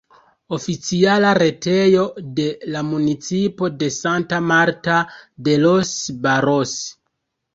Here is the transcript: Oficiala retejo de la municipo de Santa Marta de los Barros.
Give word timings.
Oficiala 0.55 1.33
retejo 1.37 2.05
de 2.39 2.45
la 2.75 2.81
municipo 2.87 3.69
de 3.83 3.89
Santa 3.97 4.39
Marta 4.53 4.97
de 5.49 5.59
los 5.67 5.93
Barros. 6.27 6.75